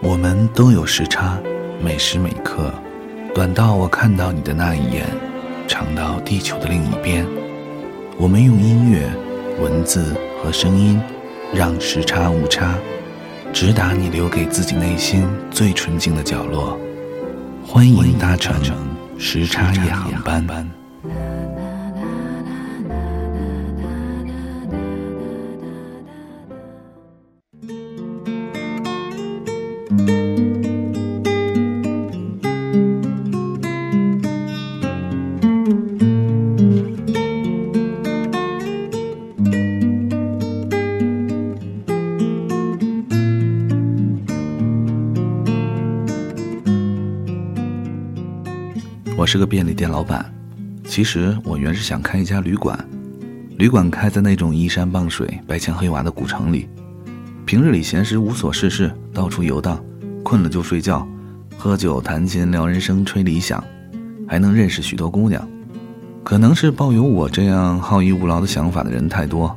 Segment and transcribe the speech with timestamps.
[0.00, 1.36] 我们都有时差，
[1.82, 2.72] 每时每刻，
[3.34, 5.04] 短到我看到你的那一眼，
[5.66, 7.26] 长到地球的另一边。
[8.16, 9.10] 我们用音乐、
[9.60, 11.00] 文字和声音，
[11.52, 12.76] 让时差误差，
[13.52, 16.78] 直达你留给自己内心最纯净的角落。
[17.66, 18.54] 欢迎搭乘
[19.18, 20.77] 时差夜航班。
[49.28, 50.24] 是个便利店老板，
[50.86, 52.82] 其实我原是想开一家旅馆，
[53.58, 56.66] 旅馆开在那种依山傍水、白墙黑瓦的古城里。
[57.44, 59.84] 平日里闲时无所事事，到处游荡，
[60.22, 61.06] 困了就睡觉，
[61.58, 63.62] 喝酒弹琴聊人生吹理想，
[64.26, 65.46] 还能认识许多姑娘。
[66.24, 69.54] 可能是抱有我这样好逸恶劳的想法的人太多，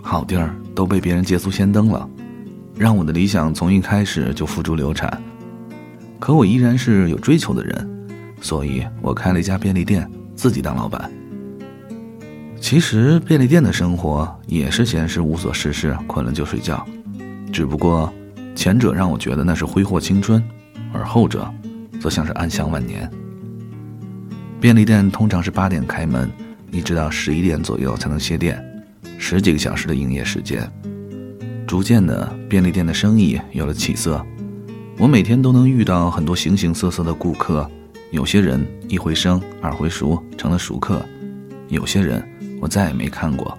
[0.00, 2.08] 好地儿都被别人捷足先登了，
[2.76, 5.20] 让我的理想从一开始就付诸流产。
[6.20, 7.97] 可我依然是有追求的人。
[8.40, 11.10] 所以我开了一家便利店，自己当老板。
[12.60, 16.84] 其实便利店的生活也是闲时无所事事，困了就睡觉。
[17.52, 18.12] 只不过
[18.54, 20.42] 前者让我觉得那是挥霍青春，
[20.92, 21.48] 而后者
[22.00, 23.08] 则像是安享晚年。
[24.60, 26.28] 便利店通常是八点开门，
[26.72, 28.60] 一直到十一点左右才能歇店，
[29.18, 30.70] 十几个小时的营业时间。
[31.66, 34.24] 逐渐的，便利店的生意有了起色，
[34.98, 37.70] 我每天都能遇到很多形形色色的顾客。
[38.10, 40.96] 有些人一回生二回熟，成了熟客；
[41.68, 42.26] 有些人
[42.58, 43.56] 我再也没看过。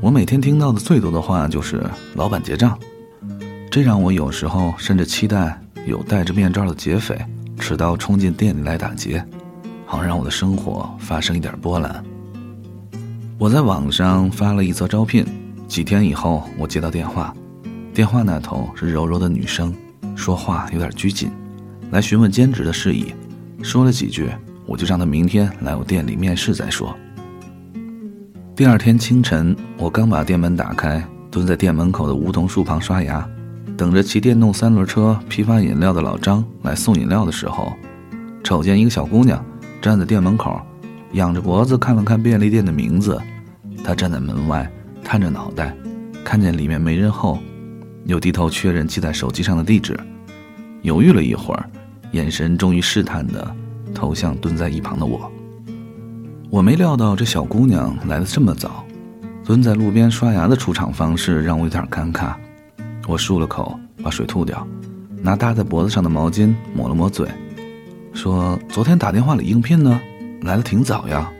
[0.00, 2.78] 我每天听到的最多的话就是“老板结账”，
[3.68, 7.18] 这让我有时候甚至期待有戴着面罩的劫匪
[7.58, 9.24] 持刀冲进店里来打劫，
[9.86, 12.04] 好让我的生活发生一点波澜。
[13.38, 15.26] 我在网上发了一则招聘，
[15.66, 17.34] 几天以后我接到电话，
[17.92, 19.74] 电话那头是柔柔的女声，
[20.14, 21.28] 说话有点拘谨，
[21.90, 23.12] 来询问兼职的事宜。
[23.62, 24.28] 说了几句，
[24.66, 26.94] 我就让他明天来我店里面试再说。
[28.54, 33.26] 第二天清晨，我刚把店门打开，蹲在店门口的梧桐树旁刷牙，
[33.76, 37.72] 等着骑电动三轮车批发饮料的老张来送饮料的时候，
[38.42, 39.42] 瞅见一个小姑娘
[39.80, 40.60] 站在店门口，
[41.12, 43.18] 仰着脖子看了看便利店的名字。
[43.84, 44.70] 她站在门外，
[45.02, 45.74] 探着脑袋，
[46.24, 47.38] 看见里面没人后，
[48.04, 49.98] 又低头确认记在手机上的地址，
[50.82, 51.70] 犹豫了一会儿。
[52.12, 53.54] 眼神终于试探地
[53.94, 55.30] 投向蹲在一旁的我。
[56.48, 58.84] 我没料到这小姑娘来的这么早，
[59.44, 62.34] 蹲在路边刷牙的出场方式让我有点尴尬。
[63.08, 64.66] 我漱了口，把水吐掉，
[65.22, 67.26] 拿搭在脖子上的毛巾抹了抹嘴，
[68.12, 70.00] 说：“昨天打电话里应聘呢，
[70.42, 71.32] 来的挺早呀。”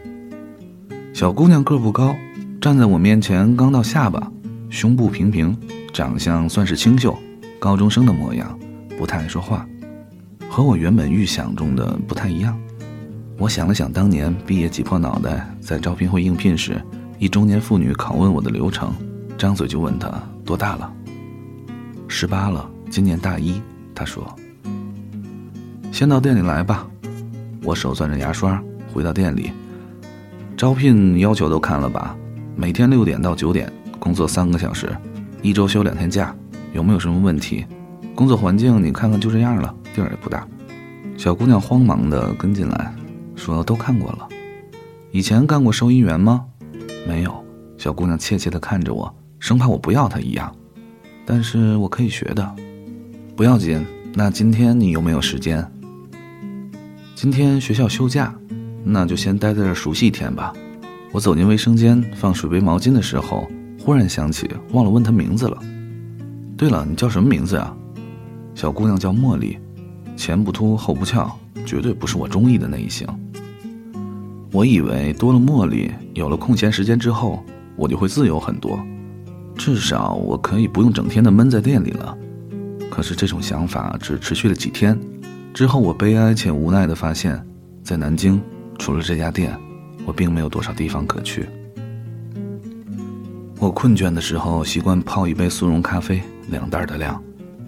[1.13, 2.17] 小姑娘个不高，
[2.59, 4.33] 站在我面前刚到下巴，
[4.71, 5.55] 胸部平平，
[5.93, 7.17] 长相算是清秀，
[7.59, 8.59] 高中生的模样，
[8.97, 9.67] 不太爱说话。
[10.53, 12.55] 和我原本预想中的不太一样。
[13.39, 16.79] 我想了想，当年毕业挤破脑袋在招聘会应聘时，
[17.19, 18.93] 一中年妇女拷问我的流程，
[19.39, 20.13] 张嘴就问她
[20.45, 20.93] 多大了。
[22.07, 23.63] 十八了，今年大一。
[23.95, 24.31] 她说
[25.91, 26.87] ：“先到店里来吧。”
[27.65, 28.63] 我手攥着牙刷
[28.93, 29.53] 回到店里，
[30.55, 32.15] 招聘要求都看了吧？
[32.55, 34.95] 每天六点到九点工作三个小时，
[35.41, 36.37] 一周休两天假，
[36.75, 37.65] 有没有什么问题？
[38.15, 39.75] 工作环境你看看就这样了。
[39.95, 40.47] 地儿也不大，
[41.19, 42.95] 小姑娘慌忙的跟进来，
[43.37, 44.29] 说都看过了。
[45.11, 46.47] 以前干过收银员吗？
[47.07, 47.45] 没有。
[47.77, 50.55] 小姑娘怯怯的看着我，生怕我不要她一样。
[51.27, 52.55] 但是我可以学的，
[53.37, 53.85] 不要紧。
[54.15, 55.67] 那今天你有没有时间？
[57.15, 58.35] 今天学校休假，
[58.85, 60.53] 那就先待在这熟悉一天吧。
[61.11, 63.47] 我走进卫生间放水杯毛巾的时候，
[63.79, 65.59] 忽然想起忘了问她名字了。
[66.57, 67.77] 对了，你叫什么名字呀？
[68.55, 69.59] 小姑娘叫茉莉。
[70.17, 73.07] 前不凸后不翘，绝对不是我中意的那一型。
[74.53, 77.43] 我以为多了茉莉，有了空闲时间之后，
[77.77, 78.79] 我就会自由很多，
[79.57, 82.17] 至少我可以不用整天的闷在店里了。
[82.91, 84.99] 可是这种想法只持续了几天，
[85.55, 87.43] 之后我悲哀且无奈的发现，
[87.83, 88.41] 在南京
[88.79, 89.59] 除了这家店，
[90.05, 91.47] 我并没有多少地方可去。
[93.59, 96.21] 我困倦的时候习惯泡一杯速溶咖啡，
[96.51, 97.21] 两袋的量，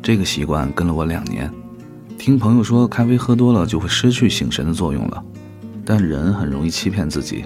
[0.05, 1.51] 这个习惯跟了我两年。
[2.19, 5.25] 听朋友说，咖啡喝多了就会失去醒神的作用了，
[5.83, 7.43] 但人很容易欺骗自己。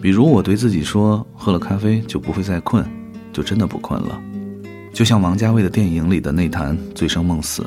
[0.00, 2.88] 比如我对自己说，喝了咖啡就不会再困，
[3.32, 4.16] 就真的不困了。
[4.92, 7.66] 就像王家卫的电影里的那坛醉生梦死，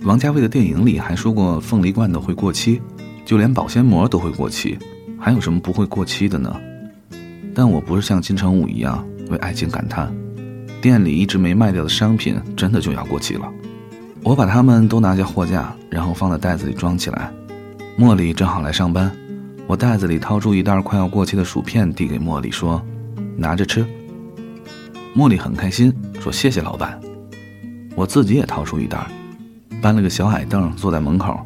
[0.00, 2.80] 王家卫的电影里还说过凤梨罐头会过期，
[3.26, 4.78] 就连保鲜膜都会过期，
[5.18, 6.58] 还有什么不会过期的呢？
[7.54, 10.10] 但我不是像金城武一样为爱情感叹，
[10.80, 13.46] 店里一直没卖掉的商品真的就要过期了。
[14.22, 17.32] 我把它们都拿下货架，然后放在袋子里装起来。
[17.98, 19.10] 茉莉正好来上班，
[19.66, 22.82] 我袋子里掏出一袋快要过期的薯片递给茉莉，说
[23.36, 23.84] ：“拿着吃。”
[25.16, 26.98] 茉莉很开心，说：“谢谢老板。”
[27.94, 29.06] 我自己也掏出一袋，
[29.82, 31.38] 搬了个小矮凳坐在门口。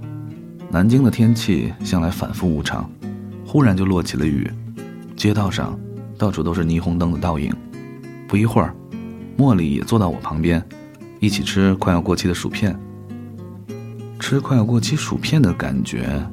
[0.70, 2.88] 南京的天气向来反复无常，
[3.46, 4.50] 忽然就落起了雨，
[5.16, 5.78] 街道上
[6.18, 7.52] 到处都是霓虹灯的倒影。
[8.26, 8.74] 不一会儿，
[9.36, 10.64] 茉莉也坐到我旁边，
[11.20, 12.78] 一起吃快要过期的薯片。
[14.18, 16.24] 吃快要过期薯片的感觉。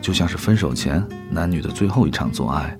[0.00, 2.78] 就像是分手前男女的最后一场做爱，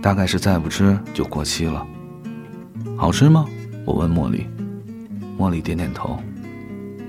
[0.00, 1.84] 大概是再不吃就过期了。
[2.96, 3.44] 好吃吗？
[3.84, 4.46] 我问茉莉。
[5.36, 6.18] 茉莉点点头。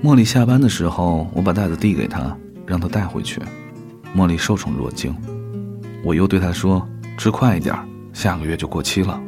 [0.02, 3.40] 茉莉下班的时候，我把袋子递给她，让她带回去。
[4.16, 5.14] 茉莉受宠若惊。
[6.04, 7.74] 我又对她说：“吃快一点，
[8.12, 9.18] 下个月就过期了。”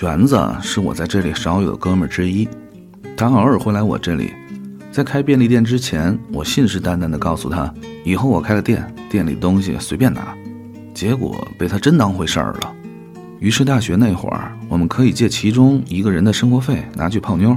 [0.00, 2.48] 玄子是我在这里少有的哥们儿之一，
[3.14, 4.32] 他偶尔会来我这里。
[4.90, 7.70] 在开便利店之前，我信誓旦旦地告诉他，
[8.02, 10.34] 以后我开了店，店里东西随便拿。
[10.94, 12.72] 结果被他真当回事儿了。
[13.40, 17.54] 于是大学那会儿，我们可以借其中一个人的生活费拿去泡妞，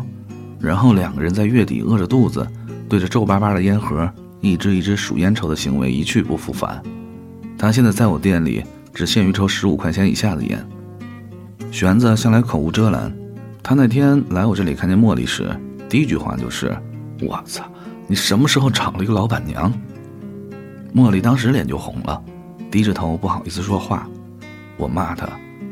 [0.59, 2.45] 然后两个人在月底饿着肚子，
[2.89, 4.11] 对着皱巴巴的烟盒，
[4.41, 6.83] 一支一支数烟抽的行为一去不复返。
[7.57, 8.61] 他现在在我店里
[8.93, 10.61] 只限于抽十五块钱以下的烟。
[11.73, 13.11] 玄子向来口无遮拦，
[13.63, 15.49] 他那天来我这里看见茉莉时，
[15.89, 16.71] 第一句话就是
[17.19, 17.65] ：“我操，
[18.05, 19.73] 你什么时候找了一个老板娘？”
[20.93, 22.23] 茉莉当时脸就红了，
[22.69, 24.07] 低着头不好意思说话。
[24.77, 25.27] 我骂他：“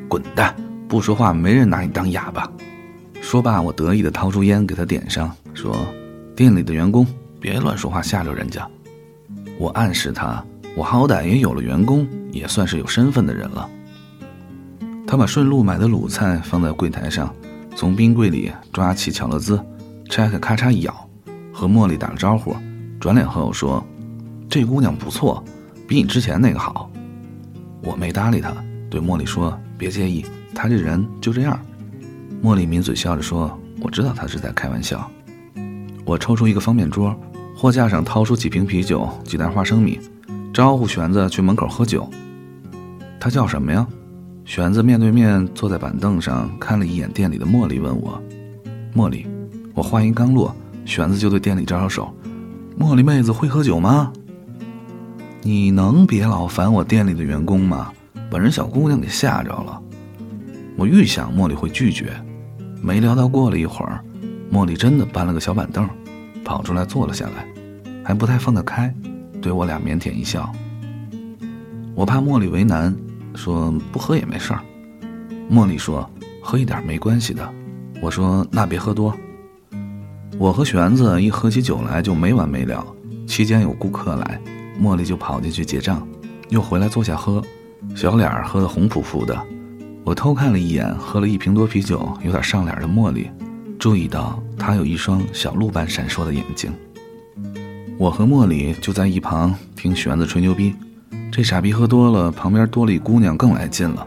[0.10, 0.56] 滚蛋！
[0.88, 2.52] 不说话没人拿你当哑巴。”
[3.22, 5.86] 说罢，我得意地掏出烟给他点上，说
[6.36, 7.06] ：“店里的员工
[7.40, 8.68] 别乱说话，吓着人家。”
[9.60, 10.44] 我暗示他，
[10.76, 13.70] 我好歹也有了员工，也算是有身份的人了。
[15.12, 17.36] 他把顺路买的卤菜放在柜台上，
[17.76, 19.62] 从冰柜里抓起巧乐兹，
[20.10, 21.10] 拆开咔嚓一咬，
[21.52, 22.56] 和茉莉打了招呼，
[22.98, 23.86] 转脸和我说
[24.50, 25.44] ：“这姑娘不错，
[25.86, 26.90] 比你之前那个好。”
[27.84, 28.54] 我没搭理他，
[28.90, 30.26] 对茉莉说：“别介意，
[30.56, 31.60] 他这人就这样。”
[32.42, 33.52] 茉莉抿嘴笑着说
[33.84, 35.12] ：“我知道他是在开玩笑。”
[36.08, 37.14] 我抽出一个方便桌，
[37.54, 40.00] 货架上掏出几瓶啤酒、几袋花生米，
[40.54, 42.10] 招呼玄子去门口喝酒。
[43.20, 43.86] 他叫什么呀？
[44.52, 48.22] 玄子面对面坐在板凳上，看了一眼店里的茉莉，问我
[48.94, 49.26] ：“茉莉，
[49.74, 50.54] 我话音刚落，
[50.84, 52.14] 玄子就对店里招招手。
[52.78, 54.12] 茉莉妹子会喝酒吗？
[55.42, 57.94] 你能别老烦我店里的员工吗？
[58.30, 59.82] 把人小姑娘给吓着了。
[60.76, 62.12] 我预想茉莉会拒绝，
[62.82, 64.04] 没料到过了一会儿，
[64.52, 65.88] 茉莉真的搬了个小板凳，
[66.44, 67.48] 跑出来坐了下来，
[68.04, 68.94] 还不太放得开，
[69.42, 70.52] 对我俩腼腆一笑。
[71.96, 72.94] 我怕茉莉为难。
[73.36, 74.62] 说不喝也没事儿，
[75.52, 76.10] 茉莉说
[76.42, 77.54] 喝一点没关系的。
[78.02, 79.16] 我说那别喝多。
[80.38, 82.86] 我和玄子一喝起酒来就没完没了，
[83.28, 84.42] 期间有顾客来，
[84.82, 86.08] 茉莉就跑进去结账，
[86.50, 87.44] 又回来坐下喝，
[87.96, 89.40] 小脸儿喝得红扑扑的。
[90.04, 93.30] 我偷看了一眼喝了一瓶多啤酒有点上脸的茉莉，
[93.78, 96.74] 注意到她有一双小鹿般闪烁的眼睛。
[98.00, 100.74] 我和茉莉就在一旁听玄子吹牛逼。
[101.32, 104.06] 这傻逼喝多了，旁边多了一姑娘，更来劲了，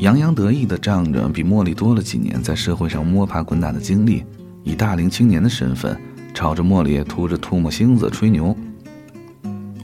[0.00, 4.24] 洋洋得意地仗着比茉莉多了几年在社会上摸爬滚打的经历，
[4.64, 5.96] 以大龄青年的身份，
[6.34, 8.56] 朝着茉莉吐着唾沫星子吹牛。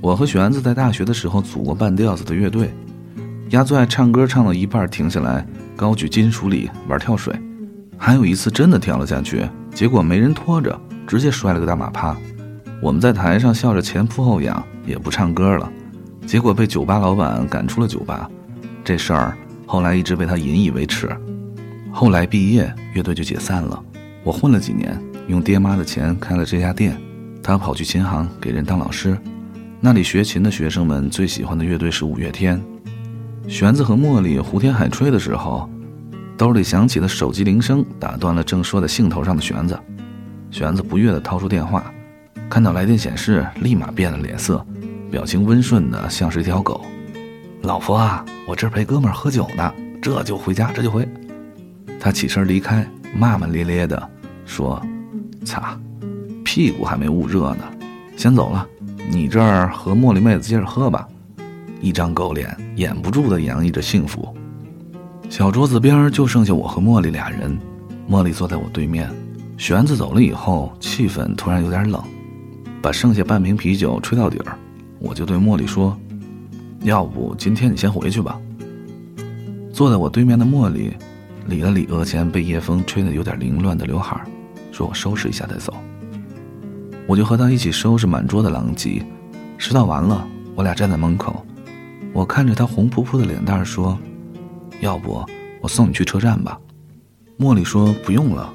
[0.00, 2.74] 我和玄子在大学的时候组过半吊子的乐队，
[3.50, 7.32] 丫最爱唱歌，唱到一半停下来，高举金属礼玩跳水，
[7.96, 10.76] 还有一次真的跳了下去，结果没人拖着，
[11.06, 12.16] 直接摔了个大马趴。
[12.82, 15.70] 我们在台上笑着前扑后仰，也不唱歌了。
[16.26, 18.28] 结果被酒吧老板赶出了酒吧，
[18.82, 21.08] 这事儿后来一直被他引以为耻。
[21.92, 23.80] 后来毕业，乐队就解散了。
[24.24, 27.00] 我混了几年，用爹妈的钱开了这家店。
[27.42, 29.16] 他跑去琴行给人当老师，
[29.80, 32.60] 那里学琴的学生们最喜欢的乐队是五月天。
[33.46, 35.68] 玄子和茉莉胡天海吹的时候，
[36.38, 39.78] 兜里响起的手机铃声打断了正说在兴头上的玄子。
[40.50, 41.92] 玄子不悦地掏出电话，
[42.48, 44.64] 看到来电显示，立马变了脸色。
[45.14, 46.84] 表情温顺的像是一条狗。
[47.62, 51.08] 老婆啊，我这陪哥们儿喝酒呢，这就回家，这就回。
[52.00, 54.10] 他起身离开，骂骂咧咧的
[54.44, 54.84] 说
[55.46, 55.78] ：“擦，
[56.44, 57.62] 屁股还没捂热呢，
[58.16, 58.66] 先走了。
[59.08, 61.06] 你这儿和茉莉妹子接着喝吧。”
[61.80, 64.36] 一张狗脸，掩不住的洋溢着幸福。
[65.30, 67.56] 小桌子边就剩下我和茉莉俩人，
[68.10, 69.08] 茉莉坐在我对面。
[69.56, 72.02] 玄子走了以后，气氛突然有点冷，
[72.82, 74.58] 把剩下半瓶啤酒吹到底儿，
[75.04, 75.96] 我就对茉莉说
[76.82, 78.40] ：“要不今天你先回去吧。”
[79.70, 80.94] 坐在我对面的茉莉，
[81.46, 84.18] 理了理额前被夜风吹得有点凌乱的刘海
[84.72, 85.74] 说：“我收拾一下再走。”
[87.06, 89.04] 我就和她一起收拾满桌的狼藉。
[89.58, 91.44] 拾到完了，我俩站在门口，
[92.12, 93.98] 我看着她红扑扑的脸蛋说
[94.80, 95.24] ：“要不
[95.60, 96.58] 我送你去车站吧？”
[97.38, 98.52] 茉莉说：“不用了。”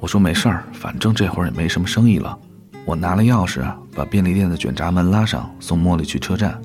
[0.00, 2.38] 我说没事儿，反正这会儿也没什么生意了。
[2.86, 3.66] 我拿了钥匙，
[3.96, 6.56] 把便利店的卷闸门拉上，送茉莉去车站。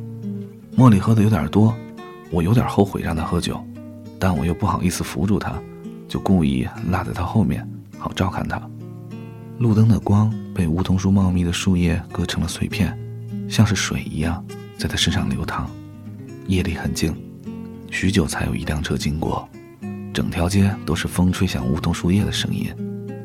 [0.78, 1.76] 茉莉喝的有点多，
[2.30, 3.60] 我有点后悔让她喝酒，
[4.20, 5.60] 但我又不好意思扶住她，
[6.08, 8.62] 就故意落在她后面，好照看她。
[9.58, 12.96] 路灯的光被梧桐树茂密的树叶割成了碎片，
[13.50, 14.46] 像是水一样
[14.78, 15.68] 在她身上流淌。
[16.46, 17.16] 夜里很静，
[17.90, 19.50] 许久才有一辆车经过，
[20.14, 22.72] 整条街都是风吹响梧桐树叶的声音。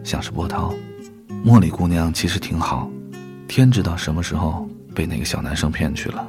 [0.02, 0.72] 像是波涛，
[1.46, 2.90] 茉莉姑娘其实挺好，
[3.46, 6.26] 天知道什么时候被那个小男生骗去了。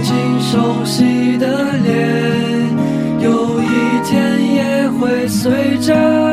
[0.00, 6.29] 曾经熟悉的脸有一天也会随着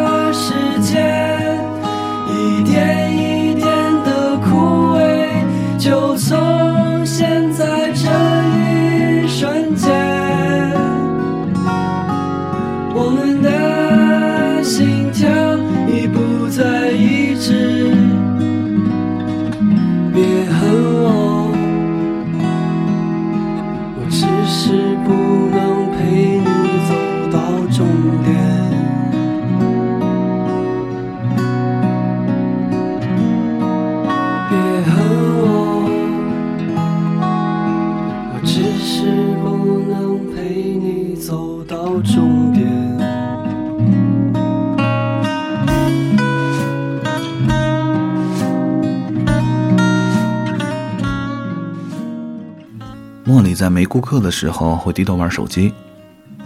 [53.57, 55.73] 在没顾客的时候会低头玩手机，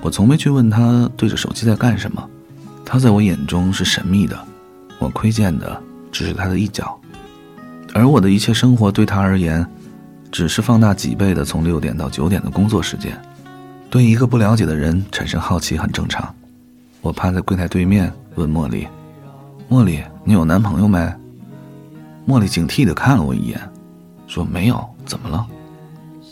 [0.01, 2.29] 我从没去问他对着手机在干什么。
[2.85, 4.39] 他在我眼中是神秘的，
[4.97, 6.97] 我窥见的只是他的一角，
[7.93, 9.65] 而我的一切生活对他而言，
[10.31, 13.11] 只是放大几倍的从六点到九点的工作时间。
[13.89, 16.33] 对一个不了解的人产生好奇很正常。
[17.01, 18.87] 我趴在柜台对面问茉莉
[19.69, 21.13] ：“茉莉，你有男朋友没？”
[22.25, 23.59] 茉莉警惕地看了我一眼，
[24.27, 25.45] 说：“没有，怎么了？”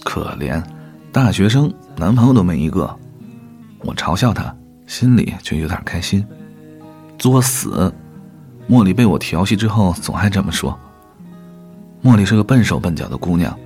[0.04, 0.64] 可怜，
[1.12, 2.94] 大学生男朋友都没一个。
[3.82, 4.54] 我嘲笑他，
[4.88, 6.26] 心里却有点开心。
[7.18, 7.94] 作死！
[8.70, 10.78] 茉莉被我调戏之后，总爱这么说。
[12.04, 13.58] 茉莉是个笨手笨脚的姑娘。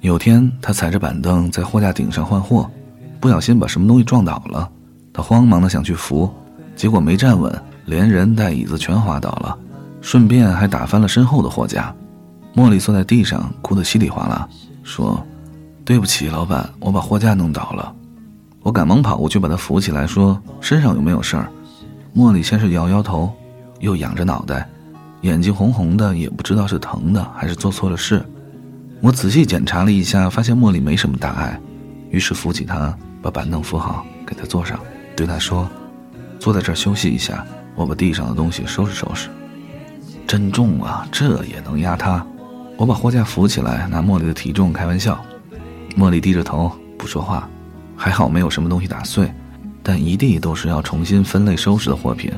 [0.00, 2.70] 有天，她踩着板凳在货架顶上换货，
[3.20, 4.68] 不小心把什么东西撞倒了。
[5.12, 6.32] 她慌忙的想去扶，
[6.74, 7.52] 结果没站稳，
[7.86, 9.58] 连人带椅子全滑倒了，
[10.00, 11.94] 顺便还打翻了身后的货架。
[12.54, 14.48] 茉莉坐在地上，哭得稀里哗啦，
[14.82, 15.24] 说。
[15.90, 17.92] 对不起，老板，我把货架弄倒了。
[18.62, 21.50] 我赶忙跑过去把他扶起来，说：“身上有没有事儿？”
[22.14, 23.32] 茉莉先是摇摇头，
[23.80, 24.70] 又仰着脑袋，
[25.22, 28.24] 眼睛红红的，也不知道是疼的还是做错了事。
[29.00, 31.60] 我仔细检查了一下，发现茉莉没什么大碍，
[32.10, 34.78] 于是扶起她，把板凳扶好，给她坐上，
[35.16, 35.68] 对她说
[36.38, 37.44] ：“坐在这儿休息一下，
[37.74, 39.28] 我把地上的东西收拾收拾。”
[40.24, 42.24] 真重啊，这也能压塌？
[42.76, 45.20] 我把货架扶起来，拿茉莉的体重开玩笑。
[45.96, 47.48] 茉莉低着头不说话，
[47.96, 49.30] 还好没有什么东西打碎，
[49.82, 52.32] 但一地都是要重新分类收拾的货品。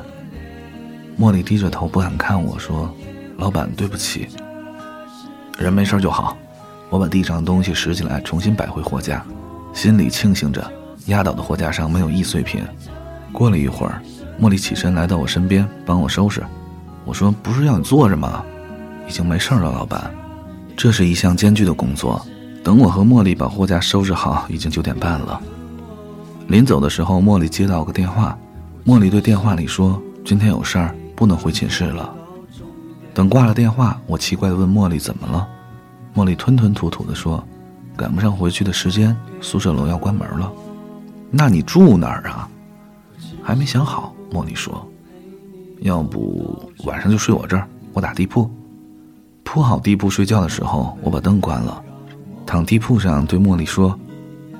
[1.19, 2.93] 茉莉低着头不敢看我说
[3.37, 4.27] ：“老板，对不起。”
[5.59, 6.35] 人没事就好。
[6.89, 9.23] 我把地上的东西拾起来，重新摆回货架，
[9.73, 10.63] 心里庆幸着
[11.05, 12.63] 压倒的货架上没有易碎品。
[13.31, 14.01] 过了一会儿，
[14.39, 16.43] 茉莉起身来到我身边，帮我收拾。
[17.05, 18.43] 我说：“不是要你坐着吗？
[19.07, 20.11] 已经没事了，老板。
[20.75, 22.25] 这是一项艰巨的工作。
[22.63, 25.41] 等我和茉莉把货架收拾好，已经九点半了。”
[26.47, 28.37] 临走的时候，茉莉接到个电话。
[28.85, 32.13] 茉莉对电话里说：“今天有事儿，不能回寝室了。”
[33.13, 35.47] 等挂了电话，我奇怪地问茉莉：“怎么了？”
[36.15, 37.43] 茉莉吞吞吐吐地说
[37.95, 40.51] ：“赶不上回去的时间，宿舍楼要关门了。”
[41.31, 42.47] 那你住哪儿啊？
[43.41, 44.13] 还没想好。
[44.31, 44.85] 茉莉说
[45.81, 48.49] ：“要不晚上就睡我这儿，我打地铺。
[49.43, 51.83] 铺好地铺睡觉的时候，我把灯关了，
[52.45, 53.97] 躺地铺上对茉莉说：‘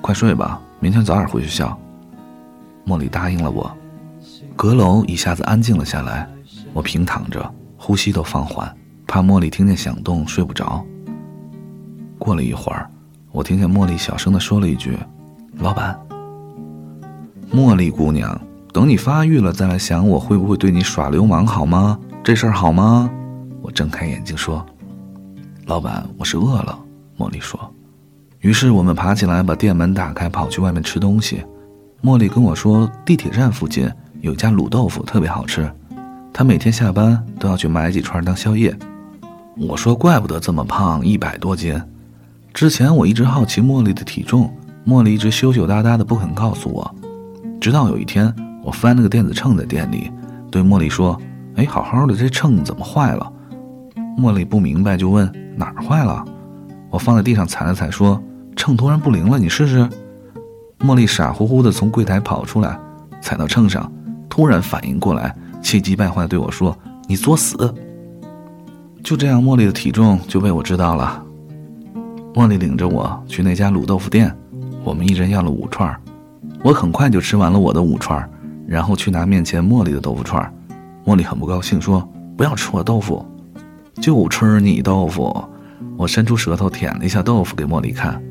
[0.02, 1.78] 快睡吧，明天早点回学校。’”
[2.86, 3.72] 茉莉答应了我。
[4.56, 6.30] 阁楼一下子安静了下来，
[6.74, 8.72] 我平躺着，呼吸都放缓，
[9.08, 10.84] 怕茉莉听见响动睡不着。
[12.20, 12.90] 过了一会儿，
[13.32, 14.98] 我听见茉莉小声地说了一句
[15.60, 16.00] ：“老板。”
[17.52, 18.40] 茉莉姑娘，
[18.72, 22.00] 等你发育了再来想我会不会对你耍流氓好吗？
[22.24, 23.10] 这事儿好吗？
[23.62, 24.66] 我睁开眼睛说
[25.68, 26.80] ：“老板，我是饿了。”
[27.24, 27.60] 茉莉说。
[28.40, 31.42] 于是我们爬起来把店门打开，跑去外面吃东西。
[32.02, 35.72] 茉莉跟我说，地铁站附近有家卤豆腐特别好吃，
[36.34, 38.78] 她每天下班都要去买几串当宵夜。
[39.56, 41.82] 我说：“怪不得这么胖，一百多斤。”
[42.54, 44.54] 之前我一直好奇茉莉的体重，
[44.86, 46.96] 茉莉一直羞羞答答的不肯告诉我。
[47.62, 48.34] 直到有一天，
[48.64, 50.12] 我翻了个电子秤在店里，
[50.52, 51.18] 对茉莉说
[51.56, 53.32] ：“哎，好好的这秤怎么坏了？”
[54.20, 56.26] 茉莉不明白，就问哪儿坏了。
[56.94, 58.22] 我放在地上踩了踩，说
[58.56, 59.90] ：“秤突然不灵了，你试试。”
[60.78, 62.80] 茉莉傻乎乎的从柜台跑出来，
[63.20, 63.92] 踩到秤上，
[64.30, 66.78] 突然反应过来，气急败坏对我说
[67.10, 67.58] ：“你作死！”
[69.04, 71.26] 就这样，茉莉的体重就被我知道了。
[72.32, 74.32] 茉莉领着我去那家卤豆腐店，
[74.84, 76.00] 我们一人要了五串
[76.64, 78.30] 我很快就吃完了我的五串
[78.68, 80.54] 然后去拿面前茉莉的豆腐串
[81.06, 83.26] 茉莉很不高兴，说：“不要吃我豆腐，
[83.96, 85.44] 就吃你豆腐。”
[85.98, 88.22] 我伸出舌头舔了一下豆腐给茉莉看，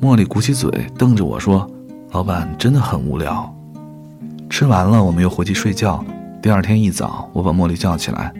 [0.00, 1.68] 茉莉鼓起嘴瞪着我说
[2.12, 3.54] ：“老板真的很无聊。”
[4.50, 6.04] 吃完了，我们又回去睡觉。
[6.42, 8.32] 第二天一早，我把茉莉叫起来，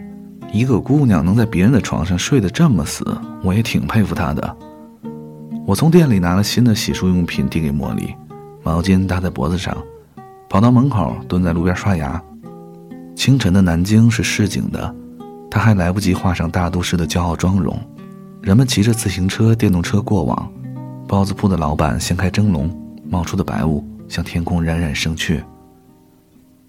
[0.51, 3.05] 一个姑娘能在别人的床上睡得这么死，
[3.43, 4.57] 我也挺佩服她的。
[5.65, 8.15] 我从店里拿了新的洗漱用品递给茉莉，
[8.63, 9.75] 毛巾搭在脖子上，
[10.49, 12.21] 跑到门口蹲在路边刷牙。
[13.15, 14.95] 清晨的南京是市井的，
[15.51, 17.77] 她还来不及画上大都市的骄傲妆容。
[18.41, 20.51] 人们骑着自行车、电动车过往，
[21.07, 22.73] 包子铺的老板掀开蒸笼，
[23.09, 25.43] 冒出的白雾向天空冉冉升去。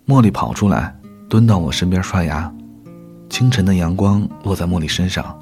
[0.06, 0.94] 茉莉跑出来，
[1.28, 2.52] 蹲到我身边刷牙。
[3.28, 5.38] 清晨的阳光落在茉莉身上，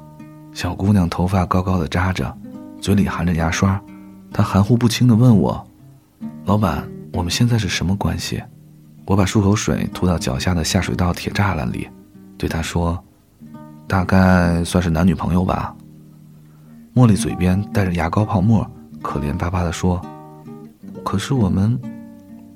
[0.53, 2.31] 小姑娘头发高高的扎着。
[2.79, 3.81] 嘴里含着牙刷，
[4.31, 5.67] 她含糊不清地问我
[6.45, 8.41] ：“老板，我们现在是什么关系？”
[9.05, 11.89] 我把漱口水涂到脚下的下水道铁栅栏里，
[12.37, 13.03] 对她说
[13.87, 15.75] ：“大概算是男女朋友吧。”
[16.99, 18.69] 茉莉嘴边带着牙膏泡沫，
[19.01, 20.01] 可怜巴巴地说
[21.01, 21.79] ：“可是我们，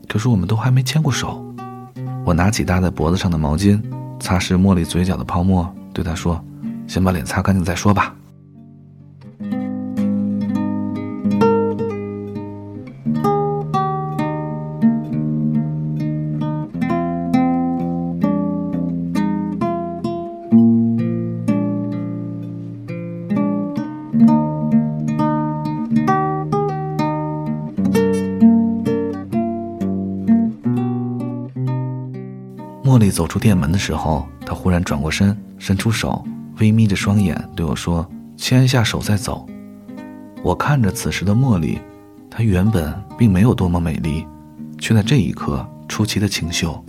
[0.06, 1.42] 可是我们都还没牵过手。”
[2.26, 3.82] 我拿起搭在脖子上的毛巾，
[4.20, 6.44] 擦拭茉莉嘴角的泡沫，对她说
[6.88, 8.14] ：“先把脸擦干净再说吧。”
[32.94, 36.24] 茉莉走出店门的时候，她忽然转过身，伸出手，
[36.60, 39.48] 微眯着双眼对我说：“牵一下手再走。”
[40.46, 41.80] 我看着此时的茉莉，
[42.30, 44.28] 她原本并没有多么美丽，
[44.78, 46.86] 却在这一刻出奇的清秀。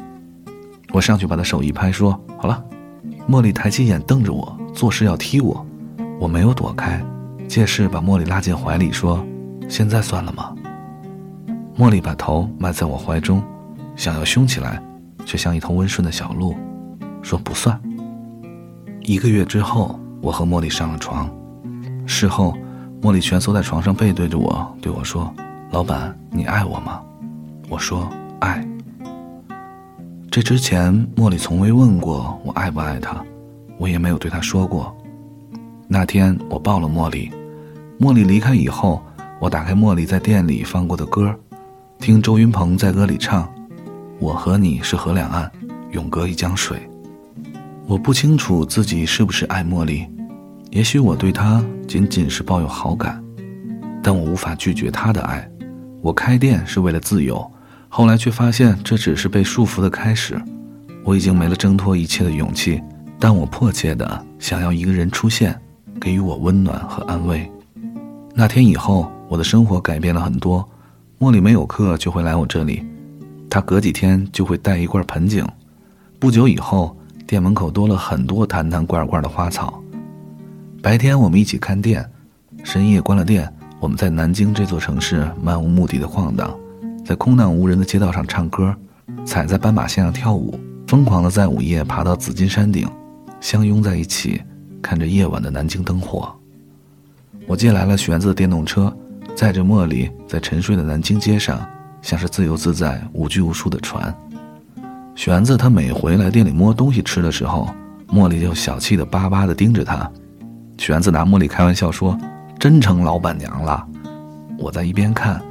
[0.93, 2.63] 我上去把她手一拍，说：“好了。”
[3.27, 5.67] 茉莉抬起眼瞪着我，作势要踢我，
[6.21, 7.03] 我没有躲开，
[7.49, 9.25] 借势把茉莉拉进怀里，说
[9.71, 10.55] ：“现在算了吗？
[11.79, 13.43] 茉莉把头埋在我怀中，
[13.97, 14.83] 想要凶起来，
[15.25, 16.55] 却像一头温顺的小鹿，
[17.23, 17.81] 说不算。
[19.03, 21.31] 一个月之后，我和茉莉上了床。
[22.07, 22.57] 事后，
[23.03, 25.33] 茉莉蜷缩在床上，背对着我，对我说
[25.73, 27.01] ：“老板，你爱我吗？”
[27.69, 28.09] 我说
[28.41, 28.67] ：“爱。”
[30.31, 33.25] 这之前，茉莉从未问过我爱不爱她，
[33.79, 34.95] 我也没有对她说过。
[35.87, 37.31] 那天，我抱了茉莉。
[38.01, 39.01] 茉莉离开以后，
[39.39, 41.35] 我打开茉莉在店里放过的歌，
[41.99, 43.49] 听周云鹏在歌里唱
[44.25, 45.53] ：“我和你是河两岸，
[45.91, 46.79] 永隔一江水。”
[47.87, 50.07] 我不清楚自己是不是爱茉莉。
[50.71, 53.23] 也许我对她仅仅是抱有好感，
[54.03, 55.47] 但我无法拒绝她的爱。
[56.01, 57.47] 我开店是为了自由，
[57.91, 60.41] 后来却发现这只是被束缚的开始。
[61.05, 62.83] 我已经没了挣脱一切的勇气，
[63.21, 65.55] 但我迫切的想要一个人出现，
[66.01, 67.47] 给予我温暖和安慰。
[68.35, 70.67] 那天以后，我的生活改变了很多。
[71.19, 72.83] 茉莉没有课就会来我这里，
[73.55, 75.47] 他隔几天就会带一罐盆景。
[76.19, 79.81] 不久以后，店门口多了很多坛坛罐罐的花草。
[80.83, 82.05] 白天我们一起看店，
[82.65, 86.53] 深夜关了店，我们在南京这座城市漫无目的的晃荡，
[87.07, 88.75] 在空荡无人的街道上唱歌，
[89.25, 92.89] 踩在斑马线上跳舞，疯狂的在午夜爬到紫金山顶，
[93.41, 94.43] 相拥在一起，
[94.83, 96.35] 看着夜晚的南京灯火。
[97.47, 98.93] 我借来了玄子的电动车，
[99.37, 101.65] 载着茉莉在沉睡的南京街上，
[102.05, 104.15] 像是自由自在、无拘无束的船。
[105.17, 107.67] 玄子他每回来店里摸东西吃的时候，
[108.09, 110.09] 茉莉就小气的巴巴的盯着他。
[110.77, 112.17] 玄子拿茉莉开玩笑说
[112.61, 113.89] ：“真成老板娘了。”
[114.61, 115.43] 我在一边看，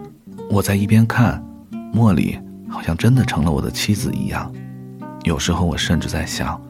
[0.47, 1.43] 我在一边看，
[1.91, 2.39] 茉莉
[2.69, 4.53] 好像真的成了我的妻子一样。
[5.23, 6.61] 有时候我甚至在想，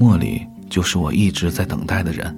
[0.00, 2.36] 茉莉就是我一直在等待的人。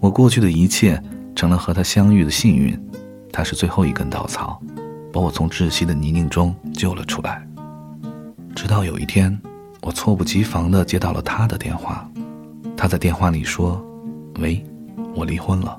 [0.00, 1.02] 我过去的一切
[1.34, 2.78] 成了和她相遇的幸运，
[3.32, 4.60] 她是最后一根稻草，
[5.12, 7.46] 把我从窒息的泥泞中救了出来。
[8.54, 9.38] 直到有一天，
[9.82, 12.10] 我猝不及防地接到了他的电话，
[12.76, 13.84] 他在电话里说
[14.40, 14.64] ：“喂。”
[15.12, 15.76] 我离婚了，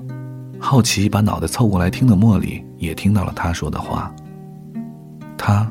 [0.60, 4.14] 好奇把脑袋凑过来听的茉莉也听到了他说的话。
[5.38, 5.66] 他，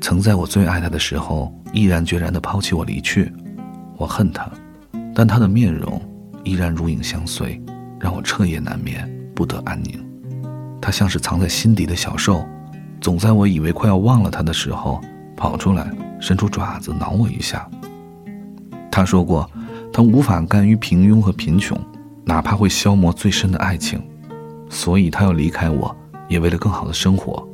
[0.00, 3.30] 曾在我最爱他的时候毅然决然地抛弃我离去，
[3.98, 4.50] 我恨他，
[5.14, 6.00] 但他的面容
[6.44, 7.62] 依然如影相随，
[8.00, 10.02] 让我彻夜难眠，不得安宁。
[10.80, 12.42] 他像是藏在心底的小兽，
[13.04, 14.98] 总在我以为快要忘了他的时候
[15.36, 17.68] 跑出来，伸出爪子挠我一下。
[18.90, 19.46] 他说过，
[19.92, 21.78] 他无法甘于平庸和贫穷。
[22.24, 24.02] 哪怕会消磨最深的爱情，
[24.70, 25.94] 所以他要离开我，
[26.28, 27.46] 也为了更好的生活。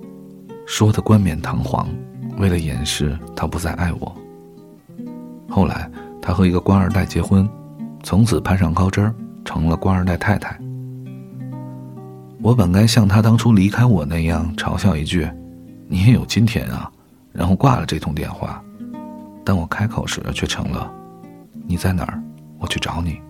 [0.69, 1.89] 说的冠冕堂皇，
[2.39, 4.17] 为了掩饰他不再爱我。
[5.49, 5.91] 后来，
[6.23, 7.51] 他和一个官二代结婚，
[8.05, 9.13] 从此攀上高枝儿，
[9.45, 10.57] 成了官二代太太。
[12.41, 15.29] 我本该像他当初离开我那样嘲笑一句
[15.91, 16.89] ：“你也有今天啊！”
[17.35, 18.63] 然后挂了这通电话，
[19.45, 20.89] 但我开口时却成了
[21.67, 22.23] ：“你在哪儿？
[22.61, 23.21] 我去找你。”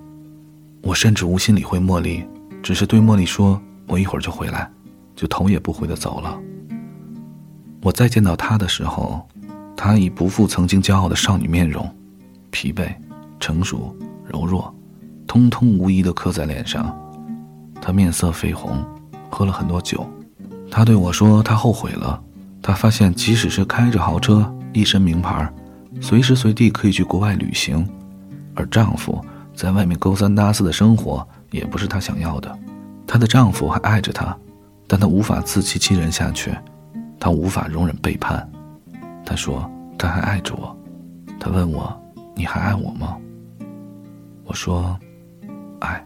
[0.84, 2.22] 我甚至无心理会茉莉，
[2.62, 4.70] 只是对茉莉说：“我一会儿就回来。”
[5.16, 6.38] 就头也不回的走了。
[7.82, 9.26] 我再见到她的时候，
[9.74, 11.88] 她已不复曾经骄傲的少女面容，
[12.50, 12.94] 疲惫、
[13.38, 13.96] 成熟、
[14.26, 14.74] 柔弱，
[15.26, 16.94] 通通无一的刻在脸上。
[17.82, 18.82] 她面色绯红，
[19.30, 20.06] 喝了很多酒。
[20.70, 22.22] 她对我说：“她后悔了。
[22.62, 25.52] 她发现，即使是开着豪车、一身名牌，
[26.00, 27.88] 随时随地可以去国外旅行，
[28.54, 32.58] 而丈夫……”在外面勾三搭四的生活也不是她想要的，
[33.06, 34.34] 她的丈夫还爱着她，
[34.86, 36.50] 但她无法自欺欺人下去，
[37.18, 38.50] 她无法容忍背叛。
[39.22, 40.74] 她说她还爱着我，
[41.38, 41.94] 她问我
[42.34, 43.18] 你还爱我吗？
[44.44, 44.98] 我说
[45.80, 46.02] 爱。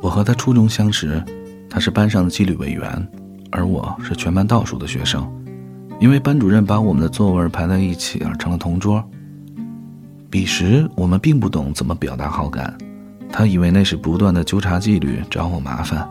[0.00, 1.22] 我和她初中相识，
[1.68, 3.08] 她是班上的纪律委员，
[3.50, 5.28] 而我是全班倒数的学生，
[5.98, 9.04] 因为班主任把我们的座位排在一起而成了同桌。
[10.30, 12.76] 彼时我们并不懂怎么表达好感，
[13.32, 16.08] 他以为那是不断的纠察纪律找我麻烦，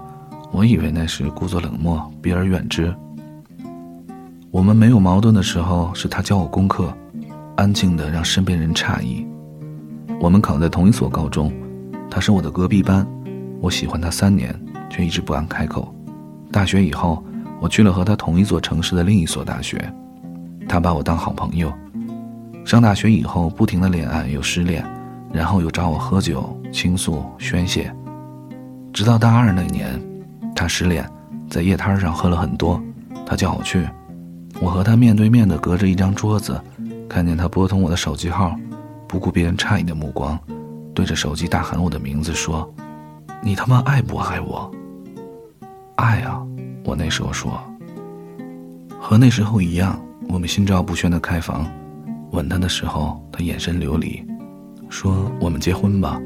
[0.51, 2.93] 我以为那是故作冷漠避而远之。
[4.51, 6.93] 我们没有矛盾的时候，是他教我功课，
[7.55, 9.25] 安静的让身边人诧异。
[10.19, 11.53] 我们考在同一所高中，
[12.11, 13.07] 他是我的隔壁班，
[13.61, 14.53] 我喜欢他三年，
[14.89, 15.95] 却一直不敢开口。
[16.51, 17.23] 大学以后，
[17.59, 19.91] 我去了和他同一座城市的另一所大学，
[20.67, 21.71] 他把我当好朋友。
[22.65, 24.85] 上大学以后，不停的恋爱又失恋，
[25.33, 27.93] 然后又找我喝酒倾诉宣泄，
[28.93, 29.99] 直到大二那年，
[30.55, 31.03] 他失恋，
[31.49, 32.81] 在夜摊上喝了很多，
[33.25, 33.87] 他叫我去，
[34.61, 36.61] 我和他面对面的隔着一张桌子，
[37.09, 38.55] 看见他拨通我的手机号，
[39.07, 40.39] 不顾别人诧异的目光，
[40.93, 42.71] 对着手机大喊我的名字说
[43.41, 44.71] ：“你他妈爱不爱我？
[45.95, 46.41] 爱啊！
[46.89, 47.63] 我那时候说，
[48.99, 51.71] 和那时候一样，我们心照不宣的开房。
[52.31, 54.25] 吻他的时候，他眼神流离，
[54.89, 56.19] 说：“我们结婚吧。”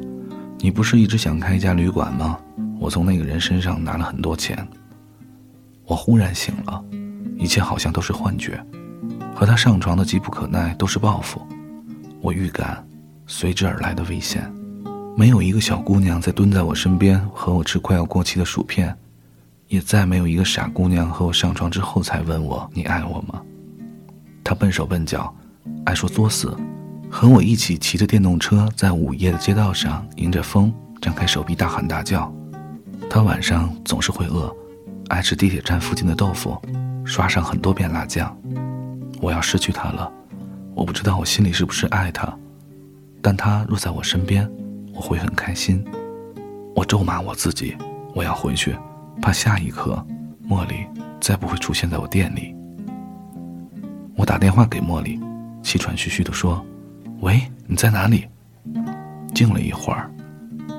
[0.60, 2.39] 你不是一直想开一家旅馆吗？
[2.80, 4.65] 我从那个人身上拿了很多钱。
[5.86, 6.82] 我忽然醒了，
[7.38, 8.58] 一切好像都是幻觉，
[9.36, 11.41] 和他上床的急不可耐都是报复。
[12.21, 12.82] 我预感
[13.28, 14.49] 随之而来的危险。
[15.17, 18.97] 没有一个小姑娘在蹲在我身边和我吃快要过期的薯片，
[19.73, 23.41] 也再没有一个傻姑娘和我上床之后才问我你爱我吗？
[24.43, 25.36] 她笨手笨脚，
[25.83, 26.55] 爱说作死，
[27.09, 32.31] 和我一起骑着电动车在午夜的街道上迎着风张开手臂大喊大叫。
[33.09, 34.55] 她晚上总是会饿，
[35.07, 36.55] 爱吃地铁站附近的豆腐，
[37.03, 38.38] 刷上很多遍辣酱。
[39.21, 40.12] 我要失去她了，
[40.75, 42.31] 我不知道我心里是不是爱她，
[43.23, 44.47] 但她若在我身边。
[44.93, 45.83] 我会很开心，
[46.75, 47.75] 我咒骂我自己，
[48.13, 48.75] 我要回去，
[49.21, 50.06] 怕下一刻
[50.47, 50.86] 茉莉
[51.21, 52.56] 再不会出现在我店里。
[54.15, 55.19] 我打电话给茉莉，
[55.62, 56.63] 气喘吁吁地说
[57.21, 58.26] ：“喂，你在哪里？”
[59.34, 60.10] 静了一会儿，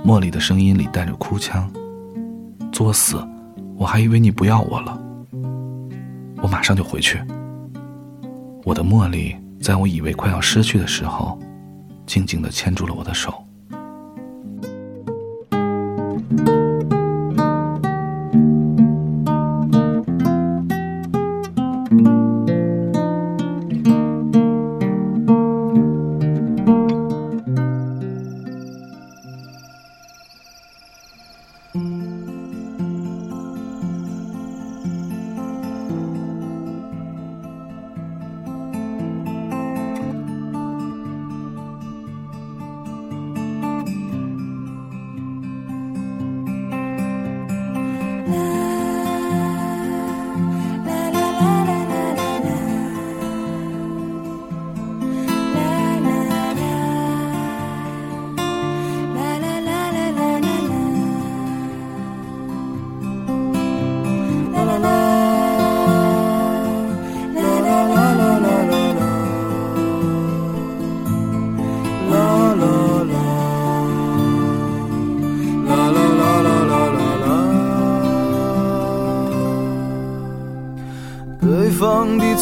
[0.05, 1.71] 茉莉的声音里带着哭腔
[2.71, 3.27] ：“作死，
[3.77, 4.99] 我还以为你不要我了。”
[6.41, 7.21] 我马上就回去。
[8.65, 11.39] 我的茉莉在我以为快要失去的时候，
[12.07, 13.44] 静静地牵住了我的手。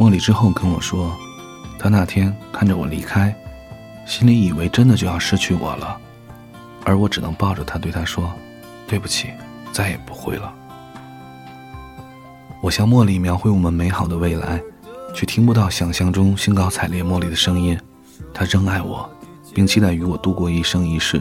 [0.00, 1.14] 茉莉之后跟我说，
[1.78, 3.36] 她那天看着我离开，
[4.06, 5.94] 心里以为真的就要失去我了，
[6.86, 8.32] 而我只能抱着她对她说
[8.88, 9.28] ：“对不起，
[9.72, 10.50] 再也不会了。”
[12.62, 14.58] 我向茉莉描绘我们美好的未来，
[15.14, 17.78] 却听不到想象中兴高采烈茉莉的声音。
[18.32, 19.06] 她仍爱我，
[19.52, 21.20] 并期待与我度过一生一世。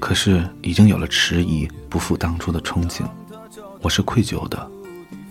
[0.00, 3.04] 可是已经有了迟疑，不复当初的憧憬。
[3.80, 4.68] 我是愧疚的，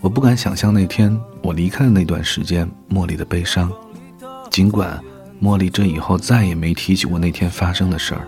[0.02, 3.72] 我不敢想象那天我离开的那段时间，茉莉的悲伤。
[4.50, 5.00] 尽管
[5.40, 8.28] 茉莉这以后再也没提起过那天发生的事儿，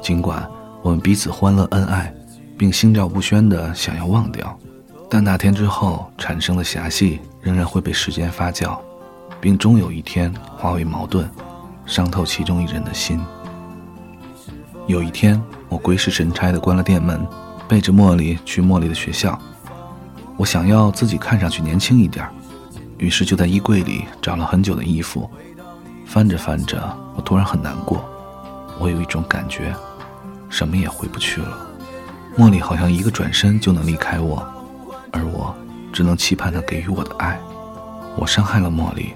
[0.00, 0.48] 尽管
[0.82, 2.12] 我们彼此欢乐恩爱，
[2.56, 4.58] 并心照不宣的想要忘掉。
[5.10, 8.78] 但那天之后产生的遐隙仍然会被时间发酵，
[9.42, 11.28] 并终有一天化为矛盾，
[11.84, 13.20] 伤透其中一人的心。
[14.86, 17.26] 有一天，我鬼使神差地关了店门，
[17.68, 19.38] 背着茉莉去茉莉的学校。
[20.38, 22.26] 我想要自己看上去年轻一点，
[22.96, 25.28] 于是就在衣柜里找了很久的衣服，
[26.06, 26.80] 翻着翻着，
[27.16, 28.08] 我突然很难过。
[28.78, 29.74] 我有一种感觉，
[30.48, 31.66] 什么也回不去了。
[32.36, 34.46] 茉莉好像一个转身就能离开我。
[35.10, 35.52] 而我
[35.92, 37.40] 只能期盼他给予我的爱。
[38.14, 39.14] 我伤害了茉莉，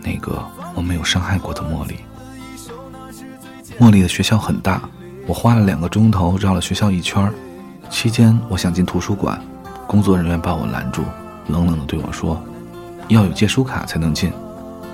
[0.00, 0.42] 那个
[0.74, 1.96] 我没有伤害过的茉莉。
[3.78, 4.88] 茉莉的学校很大，
[5.26, 7.30] 我花了两个钟头绕了学校一圈。
[7.90, 9.38] 期间，我想进图书馆，
[9.86, 11.04] 工作人员把我拦住，
[11.48, 12.42] 冷冷地对我说
[13.08, 14.32] ：“要有借书卡才能进。”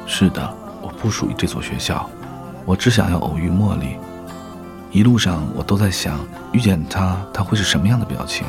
[0.07, 2.09] 是的，我不属于这所学校，
[2.65, 3.97] 我只想要偶遇茉莉。
[4.91, 6.19] 一路上，我都在想，
[6.51, 8.45] 遇见她，她会是什么样的表情？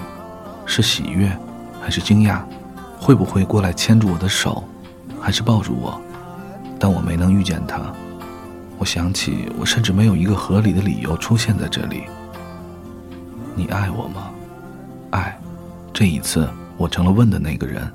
[0.65, 1.31] 是喜悦？
[1.79, 2.39] 还是惊讶，
[2.99, 4.63] 会不会过来牵住我的手，
[5.19, 6.01] 还是抱住我？
[6.79, 7.79] 但我没能遇见她。
[8.79, 12.05] 我想起，我甚至没有一个合理的理由出现在这里。
[13.53, 14.30] 你爱我吗？
[15.93, 17.91] 这一次，我成了问的那个人。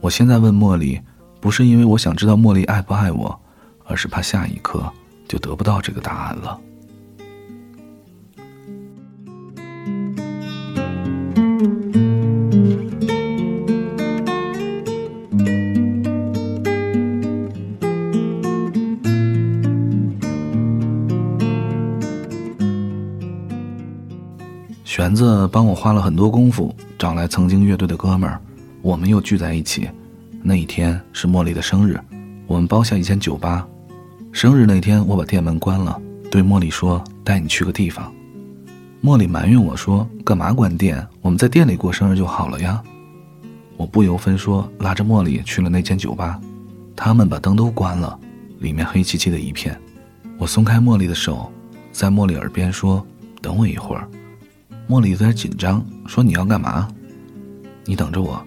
[0.00, 1.00] 我现在问茉莉，
[1.40, 3.38] 不是因为我想知道茉莉爱不爱我，
[3.84, 4.82] 而是怕下一刻
[5.26, 6.58] 就得不到这个答案了。
[25.00, 28.38] 玄子帮我花了很多功夫，找来曾经乐队的哥们儿，
[28.82, 29.88] 我们又聚在一起。
[30.42, 31.98] 那一天是茉莉的生日，
[32.46, 33.66] 我们包下一间酒吧。
[34.30, 35.98] 生日那天，我把店门关了，
[36.30, 38.12] 对茉莉说：“带你去个地方。”
[39.02, 41.02] 茉莉埋怨我说：“干嘛关店？
[41.22, 42.82] 我们在店里过生日就好了呀。”
[43.78, 46.38] 我不由分说，拉着茉莉去了那间酒吧。
[46.94, 48.18] 他们把灯都关了，
[48.58, 49.74] 里面黑漆漆的一片。
[50.36, 51.50] 我松开茉莉的手，
[51.90, 53.02] 在茉莉耳边说
[53.40, 54.06] ：“等我一会儿。”
[54.90, 56.88] 茉莉有点紧张，说：“你要干嘛？
[57.84, 58.44] 你等着我。”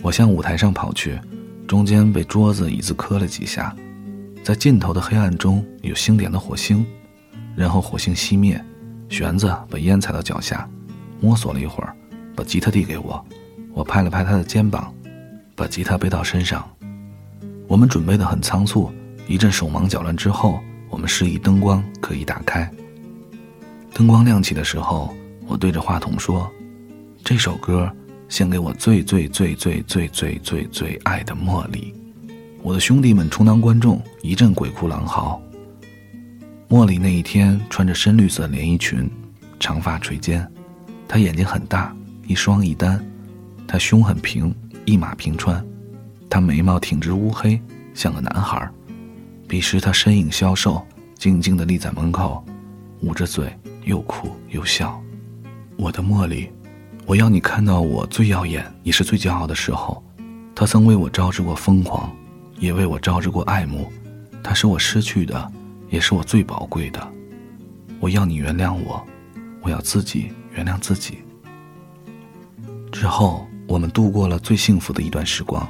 [0.00, 1.20] 我向舞台上跑去，
[1.68, 3.76] 中间被桌子椅子磕了几下，
[4.42, 6.82] 在尽头的黑暗中有星点的火星，
[7.54, 8.58] 然后火星熄灭，
[9.10, 10.66] 玄子把烟踩到脚下，
[11.20, 11.94] 摸索了一会儿，
[12.34, 13.22] 把吉他递给我，
[13.74, 14.94] 我拍了拍他的肩膀，
[15.54, 16.66] 把吉他背到身上。
[17.68, 18.90] 我们准备的很仓促，
[19.28, 22.70] 一阵手忙脚乱之后，我们示意灯光可以打开。
[23.92, 25.14] 灯光亮起的时候。
[25.46, 26.50] 我对着话筒说
[27.22, 27.90] ：“这首歌
[28.28, 31.94] 献给我最最最最最最最最爱的茉莉。”
[32.62, 35.40] 我的兄弟们充当观众，一阵鬼哭狼嚎。
[36.66, 39.08] 茉莉那一天穿着深绿色连衣裙，
[39.60, 40.50] 长发垂肩，
[41.06, 41.94] 她眼睛很大，
[42.26, 43.04] 一双一单，
[43.68, 44.52] 她胸很平，
[44.86, 45.62] 一马平川，
[46.30, 47.60] 她眉毛挺直乌黑，
[47.92, 48.66] 像个男孩。
[49.46, 50.82] 彼时她身影消瘦，
[51.16, 52.42] 静静地立在门口，
[53.02, 53.54] 捂着嘴，
[53.84, 54.98] 又哭又笑。
[55.76, 56.48] 我的茉莉，
[57.04, 60.02] 我要你看到我最耀眼也是最骄傲的时候。
[60.54, 62.14] 他曾为我招致过疯狂，
[62.60, 63.90] 也为我招致过爱慕。
[64.42, 65.52] 他是我失去的，
[65.90, 67.12] 也是我最宝贵的。
[67.98, 69.04] 我要你原谅我，
[69.62, 71.18] 我要自己原谅自己。
[72.92, 75.68] 之后，我们度过了最幸福的一段时光。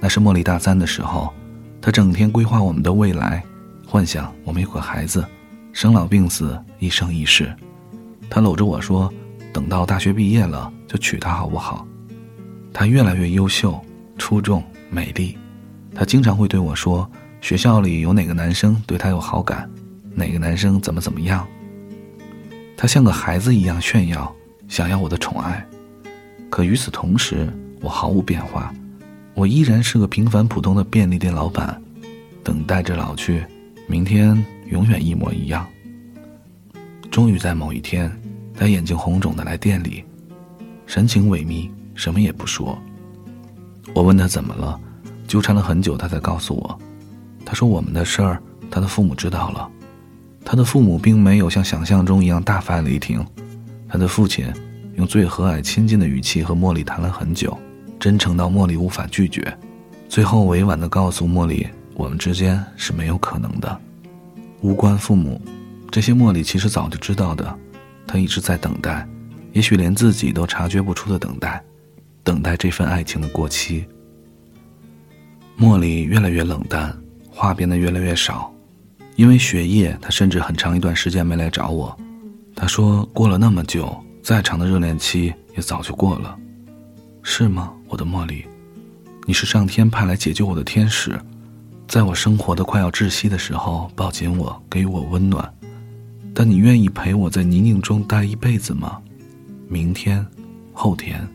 [0.00, 1.32] 那是茉莉大三的时候，
[1.82, 3.44] 她整天规划我们的未来，
[3.86, 5.22] 幻想我们有个孩子，
[5.72, 7.54] 生老病死，一生一世。
[8.30, 9.12] 她搂着我说。
[9.54, 11.86] 等到大学毕业了，就娶她好不好？
[12.72, 13.80] 她越来越优秀、
[14.18, 15.38] 出众、美丽。
[15.94, 17.08] 她经常会对我说
[17.40, 19.70] ：“学校里有哪个男生对她有好感？
[20.12, 21.46] 哪个男生怎么怎么样？”
[22.76, 24.34] 她像个孩子一样炫耀，
[24.66, 25.64] 想要我的宠爱。
[26.50, 27.48] 可与此同时，
[27.80, 28.74] 我毫无变化，
[29.34, 31.80] 我依然是个平凡普通的便利店老板，
[32.42, 33.44] 等待着老去。
[33.86, 35.64] 明天永远一模一样。
[37.08, 38.10] 终于在某一天。
[38.56, 40.04] 他眼睛红肿的来店里，
[40.86, 42.78] 神情萎靡，什么也不说。
[43.94, 44.78] 我问他怎么了，
[45.26, 46.78] 纠缠了很久，他才告诉我，
[47.44, 48.40] 他说我们的事儿，
[48.70, 49.70] 他的父母知道了。
[50.44, 53.24] 他的父母并没有像想象中一样大发雷霆，
[53.88, 54.46] 他的父亲
[54.96, 57.56] 用最和蔼亲近的语气和茉莉谈了很久，
[57.98, 59.56] 真诚到茉莉无法拒绝，
[60.08, 63.80] 最后委婉地告诉茉莉，我们之间是没有可能的，
[64.60, 65.40] 无关父母，
[65.90, 67.58] 这些茉莉其实早就知道的，
[68.06, 69.06] 他一直在等待，
[69.52, 71.62] 也许连自己都察觉不出的等待，
[72.22, 73.86] 等待这份爱情的过期。
[75.58, 76.96] 茉莉越来越冷淡，
[77.30, 78.52] 话变得越来越少。
[79.16, 81.96] 因为学业，他甚至很长一段时间没来找我。
[82.56, 86.36] 他说：“过了那么久，再长的热恋期也早就过了，
[87.22, 88.44] 是吗，我的茉莉？
[89.24, 91.16] 你是上天派来解救我的天使，
[91.86, 95.54] 在我生活的快要窒息的时候抱紧我，给予我温暖。
[96.34, 99.00] 但你愿意陪我在泥泞中待一辈子吗？
[99.68, 100.26] 明天、
[100.72, 101.26] 后天、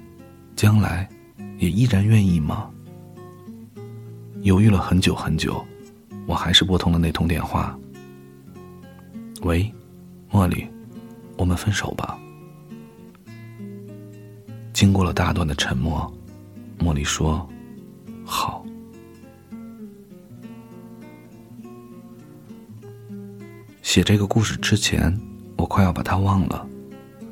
[0.55, 1.09] 将来，
[1.57, 2.69] 也依然愿意吗？”
[4.43, 5.65] 犹豫了很久很久。
[6.27, 7.75] 我还是拨通了那通电话。
[9.41, 9.73] 喂，
[10.31, 10.67] 茉莉，
[11.37, 12.19] 我们分手吧。
[14.71, 16.13] 经过了大段的沉默，
[16.77, 17.49] 茉莉说
[18.23, 18.63] ：“好。”
[23.89, 25.19] 写这个故事之前，
[25.57, 26.63] 我快要把他忘了，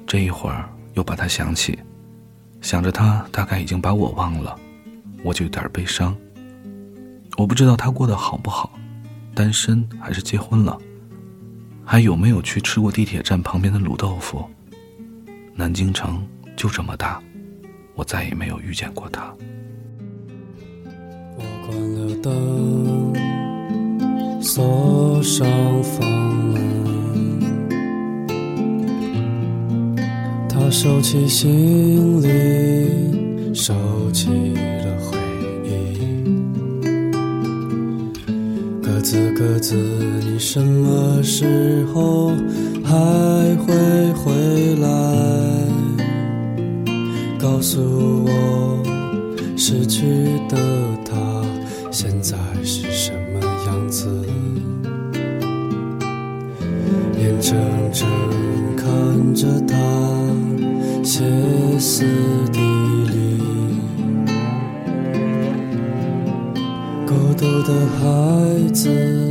[0.07, 1.77] 这一会儿又把他想起，
[2.61, 4.57] 想着他大概已经把我忘了，
[5.23, 6.17] 我就有点悲伤。
[7.37, 8.71] 我不知道他过得好不好。
[9.35, 10.75] 单身还是结婚了？
[11.85, 14.43] 还有没有去吃过地铁站旁边的卤豆腐？
[15.53, 17.21] 南京城就这么大，
[17.93, 19.31] 我再也没有遇见过他。
[21.37, 23.06] 我关了灯，
[24.39, 25.47] 锁上
[25.83, 26.09] 房
[26.53, 26.59] 门，
[30.47, 33.73] 他收起行李，收
[34.11, 35.17] 起了回
[35.65, 35.69] 忆
[38.81, 42.31] 鸽子，鸽子，你什么时候
[42.83, 42.95] 还
[43.65, 43.73] 会
[44.13, 44.87] 回来？
[47.39, 47.81] 告诉
[48.25, 48.83] 我，
[49.55, 50.05] 失去
[50.49, 50.57] 的
[57.99, 58.07] 正
[58.75, 59.75] 看着他
[61.03, 61.23] 歇
[61.79, 62.05] 斯
[62.53, 62.59] 底
[63.09, 63.41] 里。
[67.07, 69.26] 孤独的孩子，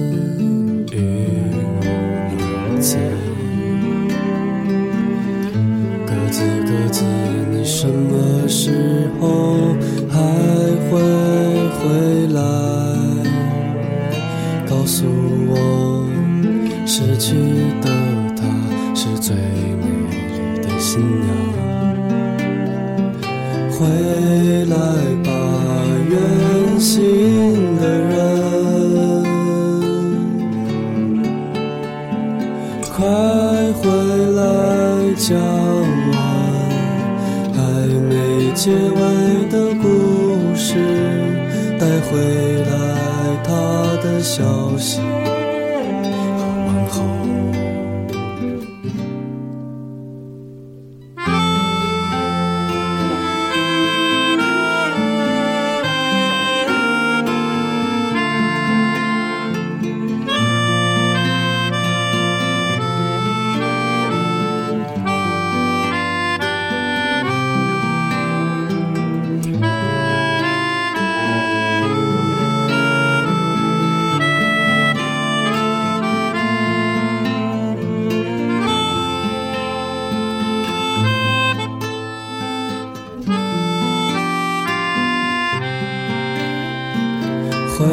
[87.79, 87.85] 回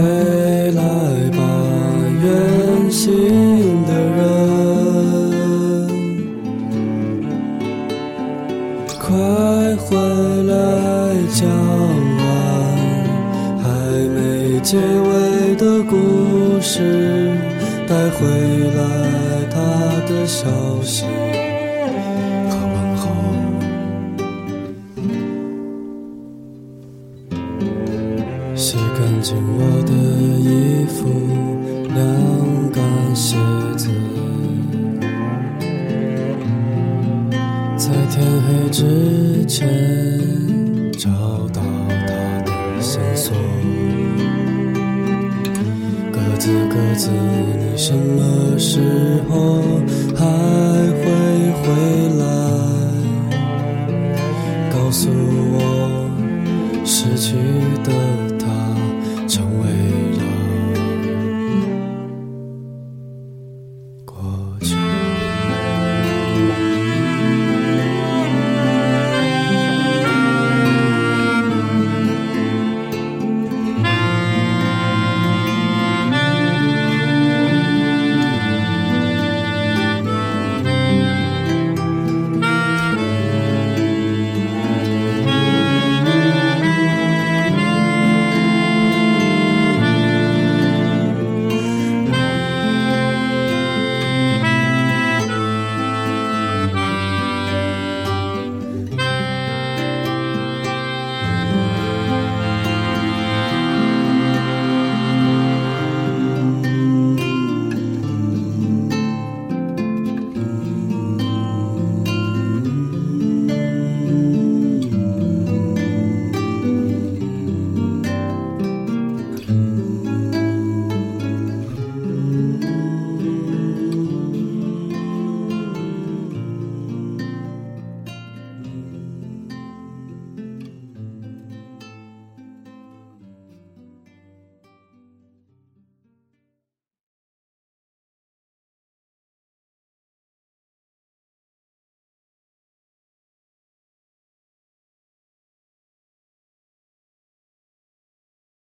[0.71, 0.81] 来
[1.31, 1.43] 吧，
[2.23, 3.11] 远行
[3.86, 4.23] 的人，
[8.97, 9.05] 快
[9.75, 9.97] 回
[10.45, 10.53] 来
[11.34, 11.45] 讲
[12.17, 12.23] 完
[13.61, 13.67] 还
[14.15, 14.17] 没
[14.61, 15.91] 结尾的故
[16.61, 17.29] 事，
[17.86, 18.25] 带回
[18.77, 18.79] 来
[19.51, 19.59] 他
[20.07, 20.47] 的消
[20.81, 21.03] 息。